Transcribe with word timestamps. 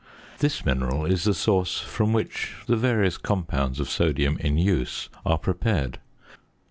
This 0.39 0.65
mineral 0.65 1.05
is 1.05 1.25
the 1.25 1.33
source 1.35 1.79
from 1.79 2.11
which 2.11 2.55
the 2.65 2.75
various 2.75 3.19
compounds 3.19 3.79
of 3.79 3.87
sodium 3.87 4.39
in 4.39 4.57
use 4.57 5.09
are 5.23 5.37
prepared. 5.37 5.99